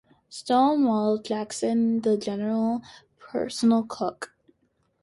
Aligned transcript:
"Stonewall" 0.29 1.19
Jackson 1.19 1.97
as 1.97 2.01
the 2.01 2.17
General's 2.17 2.81
personal 3.19 3.83
cook. 3.83 4.33